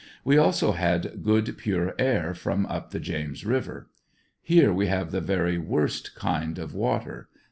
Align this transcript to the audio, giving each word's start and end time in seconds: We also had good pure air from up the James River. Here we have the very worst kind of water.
We 0.23 0.35
also 0.35 0.71
had 0.71 1.21
good 1.21 1.59
pure 1.59 1.93
air 1.99 2.33
from 2.33 2.65
up 2.65 2.89
the 2.89 2.99
James 2.99 3.45
River. 3.45 3.91
Here 4.41 4.73
we 4.73 4.87
have 4.87 5.11
the 5.11 5.21
very 5.21 5.59
worst 5.59 6.15
kind 6.15 6.57
of 6.57 6.73
water. 6.73 7.29